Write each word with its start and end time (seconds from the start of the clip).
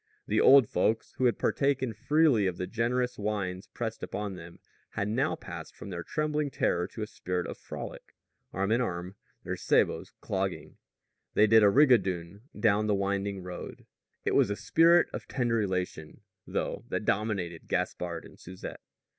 The 0.25 0.41
old 0.41 0.67
folks, 0.67 1.13
who 1.19 1.25
had 1.25 1.37
partaken 1.37 1.93
freely 1.93 2.47
of 2.47 2.57
the 2.57 2.65
generous 2.65 3.19
wines 3.19 3.67
pressed 3.67 4.01
upon 4.01 4.33
them, 4.33 4.57
had 4.93 5.07
now 5.07 5.35
passed 5.35 5.75
from 5.75 5.91
their 5.91 6.01
trembling 6.01 6.49
terror 6.49 6.87
to 6.87 7.03
a 7.03 7.05
spirit 7.05 7.45
of 7.45 7.55
frolic. 7.59 8.15
Arm 8.51 8.71
in 8.71 8.81
arm, 8.81 9.15
their 9.43 9.55
sabots 9.55 10.09
clogging, 10.19 10.77
they 11.35 11.45
did 11.45 11.61
a 11.61 11.69
rigadoon 11.69 12.41
down 12.59 12.87
the 12.87 12.95
winding 12.95 13.43
road. 13.43 13.85
It 14.25 14.33
was 14.33 14.49
a 14.49 14.55
spirit 14.55 15.07
of 15.13 15.27
tender 15.27 15.61
elation, 15.61 16.21
though, 16.47 16.83
that 16.89 17.05
dominated 17.05 17.67
Gaspard 17.67 18.25
and 18.25 18.39
Susette. 18.39 18.81